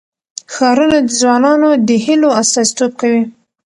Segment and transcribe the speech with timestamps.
[0.53, 3.23] ښارونه د ځوانانو د هیلو استازیتوب کوي.